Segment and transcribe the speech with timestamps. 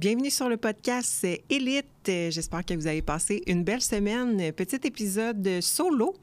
[0.00, 1.84] Bienvenue sur le podcast Élite.
[2.06, 4.50] J'espère que vous avez passé une belle semaine.
[4.54, 6.16] Petit épisode solo.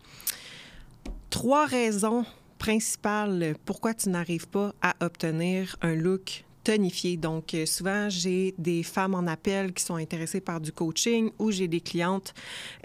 [1.29, 2.25] Trois raisons
[2.58, 7.17] principales pourquoi tu n'arrives pas à obtenir un look tonifié.
[7.17, 11.68] Donc, souvent, j'ai des femmes en appel qui sont intéressées par du coaching ou j'ai
[11.68, 12.34] des clientes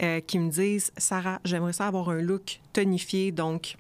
[0.03, 3.33] euh, qui me disent Sarah, j'aimerais ça avoir un look tonifié.
[3.33, 3.77] Donc,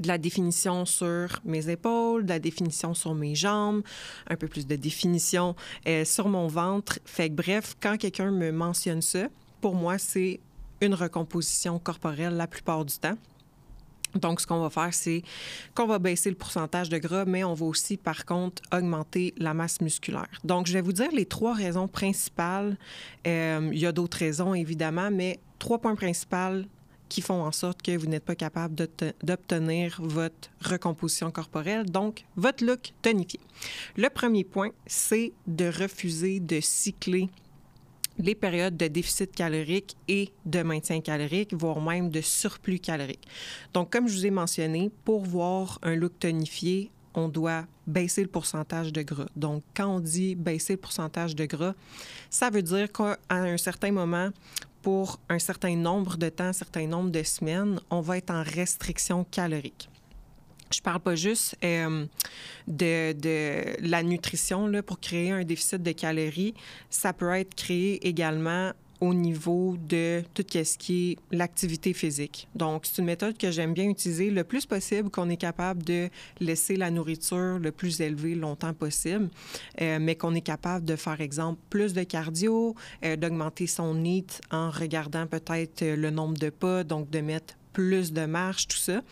[0.00, 3.82] de la définition sur mes épaules, de la définition sur mes jambes,
[4.28, 5.54] un peu plus de définition
[5.86, 6.98] euh, sur mon ventre.
[7.04, 9.28] Fait que bref, quand quelqu'un me mentionne ça,
[9.60, 10.40] pour moi, c'est
[10.80, 13.16] une recomposition corporelle la plupart du temps.
[14.14, 15.22] Donc, ce qu'on va faire, c'est
[15.74, 19.54] qu'on va baisser le pourcentage de gras, mais on va aussi, par contre, augmenter la
[19.54, 20.28] masse musculaire.
[20.44, 22.76] Donc, je vais vous dire les trois raisons principales.
[23.26, 26.62] Euh, il y a d'autres raisons, évidemment, mais trois points principaux
[27.14, 28.74] qui font en sorte que vous n'êtes pas capable
[29.22, 33.38] d'obtenir votre recomposition corporelle, donc votre look tonifié.
[33.96, 37.28] Le premier point, c'est de refuser de cycler
[38.18, 43.28] les périodes de déficit calorique et de maintien calorique, voire même de surplus calorique.
[43.72, 48.28] Donc, comme je vous ai mentionné, pour voir un look tonifié, on doit baisser le
[48.28, 49.28] pourcentage de gras.
[49.36, 51.74] Donc, quand on dit baisser le pourcentage de gras,
[52.28, 54.30] ça veut dire qu'à un certain moment,
[54.84, 58.42] pour un certain nombre de temps, un certain nombre de semaines, on va être en
[58.42, 59.88] restriction calorique.
[60.70, 62.04] Je parle pas juste euh,
[62.68, 66.52] de, de, la nutrition là, pour créer un déficit de calories.
[66.90, 72.48] Ça peut être créé également au niveau de tout ce qui est l'activité physique.
[72.54, 76.08] Donc, c'est une méthode que j'aime bien utiliser le plus possible qu'on est capable de
[76.40, 79.28] laisser la nourriture le plus élevée longtemps possible,
[79.80, 84.40] euh, mais qu'on est capable de faire, exemple, plus de cardio, euh, d'augmenter son NEAT
[84.50, 88.76] en regardant peut-être euh, le nombre de pas, donc de mettre plus de marche, tout
[88.76, 89.02] ça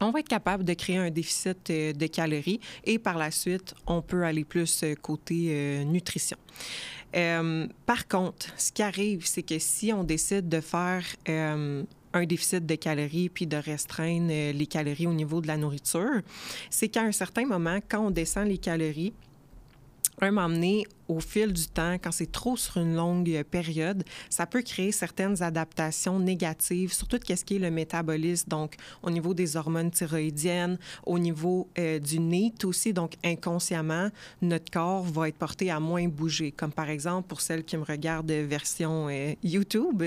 [0.00, 4.02] on va être capable de créer un déficit de calories et par la suite, on
[4.02, 6.36] peut aller plus côté nutrition.
[7.14, 12.24] Euh, par contre, ce qui arrive, c'est que si on décide de faire euh, un
[12.24, 16.22] déficit de calories puis de restreindre euh, les calories au niveau de la nourriture,
[16.70, 19.12] c'est qu'à un certain moment, quand on descend les calories,
[20.20, 24.62] un m'emmener au fil du temps, quand c'est trop sur une longue période, ça peut
[24.62, 29.56] créer certaines adaptations négatives sur tout ce qui est le métabolisme, donc au niveau des
[29.56, 34.08] hormones thyroïdiennes, au niveau euh, du NEAT aussi, donc inconsciemment,
[34.40, 36.52] notre corps va être porté à moins bouger.
[36.52, 40.02] Comme par exemple, pour celles qui me regardent version euh, YouTube,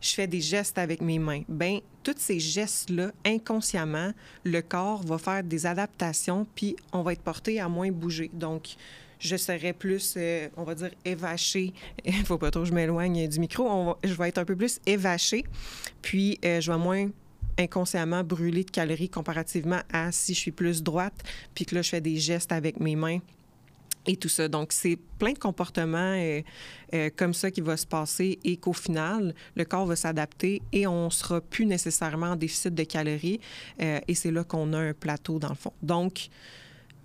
[0.00, 1.42] je fais des gestes avec mes mains.
[1.48, 4.12] Ben, tous ces gestes-là, inconsciemment,
[4.44, 8.30] le corps va faire des adaptations, puis on va être porté à moins bouger.
[8.32, 8.76] Donc,
[9.20, 11.72] je serais plus, euh, on va dire, évachée.
[12.04, 13.96] Il faut pas trop que je m'éloigne du micro.
[14.02, 15.44] je vais être un peu plus évachée.
[16.02, 17.08] Puis, euh, je vais moins
[17.58, 21.14] inconsciemment brûler de calories comparativement à si je suis plus droite,
[21.54, 23.18] puis que là, je fais des gestes avec mes mains
[24.06, 24.48] et tout ça.
[24.48, 26.16] Donc, c'est plein de comportements
[26.94, 30.86] euh, comme ça qui va se passer et qu'au final, le corps va s'adapter et
[30.86, 33.40] on sera plus nécessairement en déficit de calories.
[33.78, 35.74] et c'est là qu'on a un plateau, dans le fond.
[35.82, 36.30] Donc,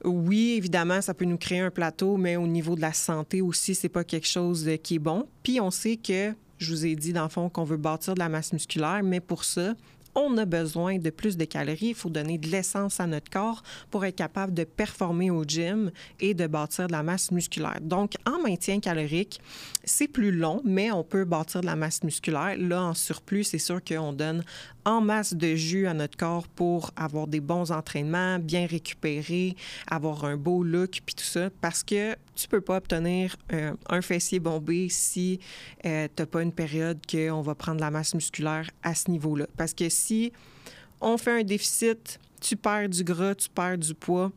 [0.05, 3.75] oui, évidemment, ça peut nous créer un plateau, mais au niveau de la santé aussi,
[3.75, 5.27] c'est pas quelque chose euh, qui est bon.
[5.43, 8.19] Puis on sait que, je vous ai dit dans le fond qu'on veut bâtir de
[8.19, 9.73] la masse musculaire, mais pour ça,
[10.15, 11.89] on a besoin de plus de calories.
[11.89, 13.61] Il faut donner de l'essence à notre corps
[13.91, 17.79] pour être capable de performer au gym et de bâtir de la masse musculaire.
[17.81, 19.41] Donc, en maintien calorique,
[19.83, 22.55] c'est plus long, mais on peut bâtir de la masse musculaire.
[22.57, 24.43] Là, en surplus, c'est sûr qu'on donne
[24.85, 29.55] en masse de jus à notre corps pour avoir des bons entraînements, bien récupérer,
[29.87, 34.01] avoir un beau look, puis tout ça, parce que tu peux pas obtenir euh, un
[34.01, 35.39] fessier bombé si
[35.85, 39.47] euh, tu n'as pas une période qu'on va prendre la masse musculaire à ce niveau-là.
[39.57, 40.31] Parce que si
[41.01, 44.31] on fait un déficit, tu perds du gras, tu perds du poids,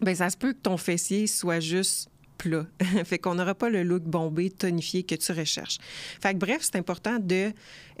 [0.00, 2.10] ben ça se peut que ton fessier soit juste
[3.04, 5.78] fait qu'on n'aura pas le look bombé, tonifié que tu recherches.
[6.20, 7.52] Fait que bref, c'est important de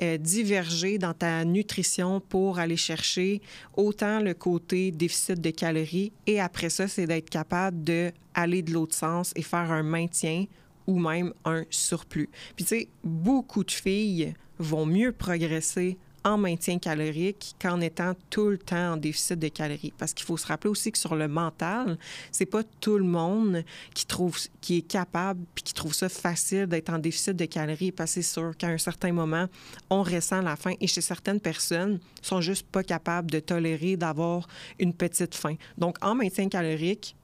[0.02, 3.40] euh, diverger dans ta nutrition pour aller chercher
[3.76, 8.72] autant le côté déficit de calories et après ça, c'est d'être capable de aller de
[8.72, 10.46] l'autre sens et faire un maintien
[10.86, 12.28] ou même un surplus.
[12.56, 18.48] Puis tu sais, beaucoup de filles vont mieux progresser en maintien calorique qu'en étant tout
[18.48, 19.92] le temps en déficit de calories.
[19.96, 21.98] Parce qu'il faut se rappeler aussi que sur le mental,
[22.30, 23.64] c'est pas tout le monde
[23.94, 27.92] qui trouve, qui est capable puis qui trouve ça facile d'être en déficit de calories.
[27.92, 29.46] Parce que c'est sûr qu'à un certain moment,
[29.88, 34.46] on ressent la faim et chez certaines personnes, sont juste pas capables de tolérer d'avoir
[34.78, 35.56] une petite faim.
[35.78, 37.16] Donc, en maintien calorique,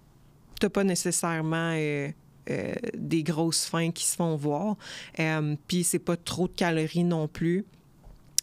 [0.61, 2.09] t'as pas nécessairement euh,
[2.51, 4.77] euh, des grosses faims qui se font voir.
[5.19, 7.65] Euh, puis c'est pas trop de calories non plus.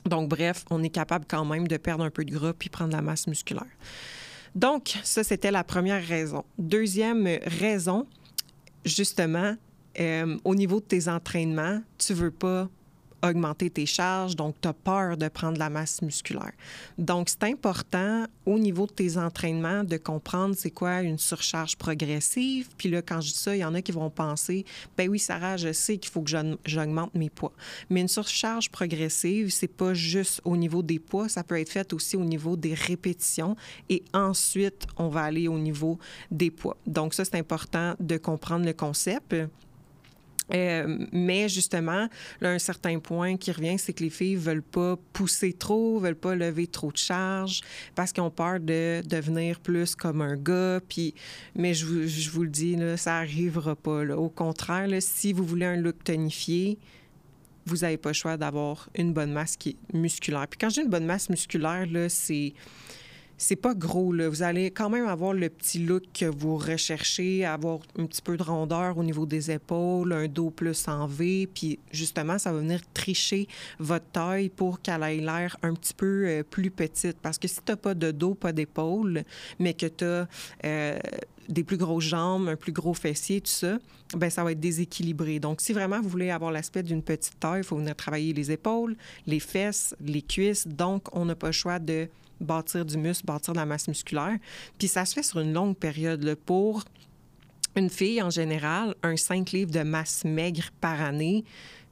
[0.05, 2.91] Donc, bref, on est capable quand même de perdre un peu de gras puis prendre
[2.91, 3.65] la masse musculaire.
[4.55, 6.44] Donc, ça, c'était la première raison.
[6.57, 8.05] Deuxième raison,
[8.85, 9.55] justement,
[10.00, 12.69] euh, au niveau de tes entraînements, tu veux pas
[13.24, 16.52] augmenter tes charges, donc tu as peur de prendre la masse musculaire.
[16.98, 22.68] Donc, c'est important au niveau de tes entraînements de comprendre c'est quoi une surcharge progressive.
[22.78, 24.66] Puis là, quand je dis ça, il y en a qui vont penser,
[24.98, 26.31] ben oui, Sarah, je sais qu'il faut que
[26.66, 27.54] j'augmente mes poids.
[27.90, 31.94] Mais une surcharge progressive, c'est pas juste au niveau des poids, ça peut être fait
[31.94, 33.56] aussi au niveau des répétitions
[33.90, 35.98] et ensuite, on va aller au niveau
[36.30, 36.78] des poids.
[36.86, 39.36] Donc, ça, c'est important de comprendre le concept.
[40.55, 42.07] Euh, mais justement,
[42.41, 46.35] un certain point qui revient, c'est que les filles veulent pas pousser trop, veulent pas
[46.35, 47.61] lever trop de charge
[47.95, 50.79] parce qu'ils ont peur de devenir plus comme un gars.
[50.88, 51.15] Puis,
[51.55, 54.03] mais je vous, je vous le dis, là, ça arrivera pas.
[54.15, 56.77] Au contraire, si vous voulez un look tonifié,
[57.65, 60.47] vous n'avez pas le choix d'avoir une bonne masse qui est musculaire.
[60.47, 62.53] Puis quand j'ai une bonne masse musculaire, là, c'est
[63.44, 64.13] c'est pas gros.
[64.13, 64.30] Là.
[64.30, 68.38] Vous allez quand même avoir le petit look que vous recherchez, avoir un petit peu
[68.38, 72.60] de rondeur au niveau des épaules, un dos plus en V, puis justement, ça va
[72.60, 73.50] venir tricher
[73.80, 77.18] votre taille pour qu'elle ait l'air un petit peu euh, plus petite.
[77.22, 79.24] Parce que si tu n'as pas de dos, pas d'épaule,
[79.60, 80.25] mais que tu as
[80.63, 81.00] euh,
[81.50, 83.78] des plus grosses jambes, un plus gros fessier, tout ça,
[84.16, 85.39] ben ça va être déséquilibré.
[85.39, 88.51] Donc, si vraiment vous voulez avoir l'aspect d'une petite taille, il faut venir travailler les
[88.51, 88.96] épaules,
[89.28, 90.66] les fesses, les cuisses.
[90.66, 92.07] Donc, on n'a pas le choix de
[92.44, 94.38] bâtir du muscle, bâtir de la masse musculaire.
[94.78, 96.36] Puis ça se fait sur une longue période.
[96.45, 96.84] Pour
[97.75, 101.44] une fille, en général, un 5 livres de masse maigre par année,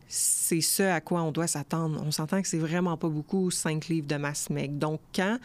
[0.08, 2.02] c'est ce à quoi on doit s'attendre.
[2.06, 4.74] On s'entend que c'est vraiment pas beaucoup, 5 livres de masse maigre.
[4.74, 5.38] Donc, quand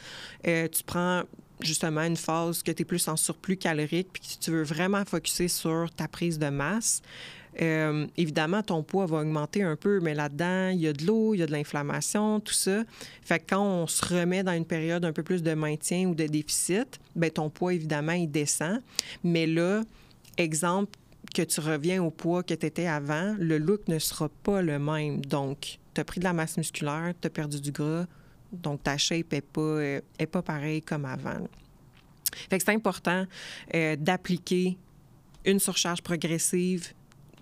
[0.46, 1.22] euh, tu prends
[1.60, 5.04] justement une phase que tu es plus en surplus calorique puis que tu veux vraiment
[5.04, 7.00] focuser sur ta prise de masse,
[7.62, 11.34] euh, évidemment, ton poids va augmenter un peu, mais là-dedans, il y a de l'eau,
[11.34, 12.84] il y a de l'inflammation, tout ça.
[13.22, 16.14] Fait que quand on se remet dans une période un peu plus de maintien ou
[16.14, 18.82] de déficit, bien, ton poids, évidemment, il descend.
[19.24, 19.82] Mais là,
[20.36, 20.98] exemple,
[21.34, 24.78] que tu reviens au poids que tu étais avant, le look ne sera pas le
[24.78, 25.24] même.
[25.24, 28.06] Donc, tu as pris de la masse musculaire, tu as perdu du gras,
[28.52, 31.48] donc ta shape n'est pas, euh, est pas pareille comme avant.
[32.50, 33.26] Fait que c'est important
[33.74, 34.76] euh, d'appliquer
[35.44, 36.92] une surcharge progressive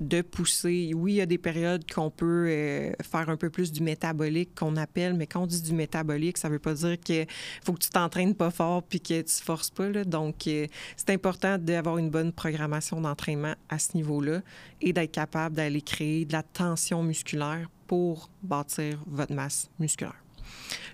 [0.00, 0.93] de pousser.
[0.94, 4.55] Oui, il y a des périodes qu'on peut euh, faire un peu plus du métabolique
[4.55, 7.26] qu'on appelle, mais quand on dit du métabolique, ça veut pas dire qu'il
[7.64, 9.91] faut que tu t'entraînes pas fort puis que tu forces pas.
[10.05, 14.41] Donc, euh, c'est important d'avoir une bonne programmation d'entraînement à ce niveau-là
[14.81, 20.25] et d'être capable d'aller créer de la tension musculaire pour bâtir votre masse musculaire.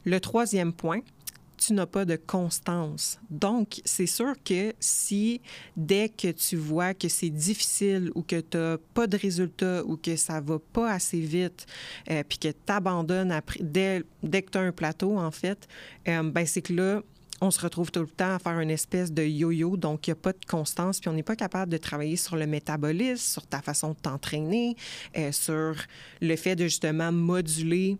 [0.04, 1.00] Le troisième point,
[1.60, 3.20] tu n'as pas de constance.
[3.28, 5.42] Donc, c'est sûr que si
[5.76, 9.96] dès que tu vois que c'est difficile ou que tu n'as pas de résultat ou
[9.96, 11.66] que ça va pas assez vite,
[12.10, 15.68] euh, puis que tu abandonnes après, dès, dès que tu as un plateau, en fait,
[16.08, 17.02] euh, ben c'est que là,
[17.42, 20.12] on se retrouve tout le temps à faire une espèce de yo-yo, donc il n'y
[20.12, 23.46] a pas de constance, puis on n'est pas capable de travailler sur le métabolisme, sur
[23.46, 24.76] ta façon de t'entraîner,
[25.16, 25.74] euh, sur
[26.20, 27.98] le fait de justement moduler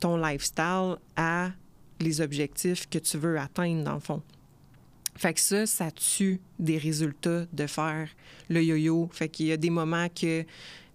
[0.00, 1.50] ton lifestyle à
[2.00, 4.22] les objectifs que tu veux atteindre, dans le fond.
[5.16, 8.08] Fait que ça, ça tue des résultats de faire
[8.48, 9.08] le yo-yo.
[9.12, 10.44] Fait qu'il y a des moments que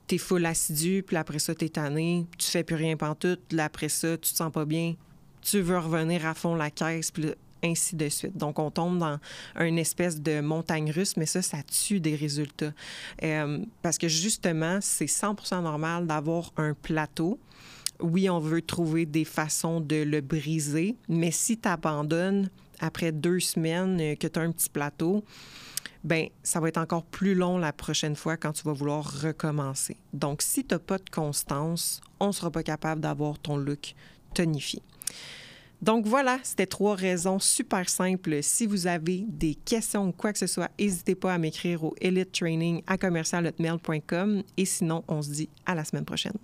[0.07, 3.41] tu es full assidu, puis après ça, tu es tanné, tu fais plus rien pantoute,
[3.49, 4.95] puis après ça, tu te sens pas bien,
[5.41, 7.33] tu veux revenir à fond la caisse, puis
[7.63, 8.37] ainsi de suite.
[8.37, 9.19] Donc, on tombe dans
[9.59, 12.73] une espèce de montagne russe, mais ça, ça tue des résultats.
[13.23, 17.39] Euh, parce que justement, c'est 100% normal d'avoir un plateau
[18.03, 23.39] oui, on veut trouver des façons de le briser, mais si tu abandonnes après deux
[23.39, 25.23] semaines euh, que tu as un petit plateau,
[26.03, 29.95] ben ça va être encore plus long la prochaine fois quand tu vas vouloir recommencer.
[30.11, 33.95] Donc, si tu n'as pas de constance, on ne sera pas capable d'avoir ton look
[34.33, 34.81] tonifié.
[35.81, 38.41] Donc voilà, c'était trois raisons super simples.
[38.41, 41.93] Si vous avez des questions ou quoi que ce soit, n'hésitez pas à m'écrire au
[41.99, 42.95] elite training à
[44.57, 46.37] et sinon, on se dit à la semaine prochaine.